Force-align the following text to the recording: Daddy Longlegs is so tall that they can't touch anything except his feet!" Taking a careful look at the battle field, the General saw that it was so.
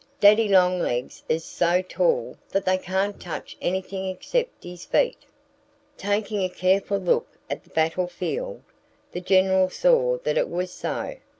Daddy 0.19 0.47
Longlegs 0.47 1.21
is 1.29 1.45
so 1.45 1.83
tall 1.83 2.35
that 2.49 2.65
they 2.65 2.79
can't 2.79 3.19
touch 3.21 3.55
anything 3.61 4.07
except 4.07 4.63
his 4.63 4.83
feet!" 4.83 5.27
Taking 5.95 6.41
a 6.43 6.49
careful 6.49 6.97
look 6.97 7.27
at 7.51 7.63
the 7.63 7.69
battle 7.69 8.07
field, 8.07 8.63
the 9.11 9.21
General 9.21 9.69
saw 9.69 10.17
that 10.23 10.39
it 10.39 10.49
was 10.49 10.71
so. 10.73 11.17